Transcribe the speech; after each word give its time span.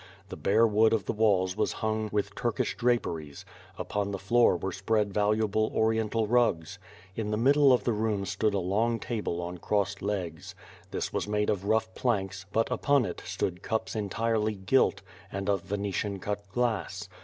The 0.29 0.35
bare 0.35 0.65
wood 0.65 0.93
of 0.93 1.05
the 1.05 1.13
walls 1.13 1.55
was 1.55 1.73
hung 1.73 2.09
with 2.11 2.33
Turkish 2.33 2.75
draperies; 2.75 3.45
upon 3.77 4.09
the 4.09 4.17
floor 4.17 4.57
were 4.57 4.71
spread 4.71 5.13
valuable 5.13 5.71
Oriental 5.75 6.25
rugs. 6.25 6.79
In 7.15 7.29
the 7.29 7.37
middle 7.37 7.71
of 7.71 7.83
the 7.83 7.93
room 7.93 8.25
stood 8.25 8.55
a 8.55 8.57
long 8.57 8.97
table 8.99 9.39
on 9.43 9.59
crossed 9.59 10.01
legs. 10.01 10.55
This 10.89 11.13
was 11.13 11.27
made 11.27 11.51
of 11.51 11.65
rough 11.65 11.93
planks, 11.93 12.47
but 12.51 12.71
upon 12.71 13.05
it 13.05 13.21
stood 13.27 13.61
cups 13.61 13.95
entirely 13.95 14.55
gilt, 14.55 15.03
and 15.31 15.47
of 15.47 15.61
Venetian 15.61 16.17
cut 16.17 16.51
glass. 16.51 17.07